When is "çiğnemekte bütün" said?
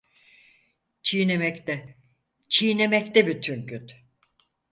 2.49-3.65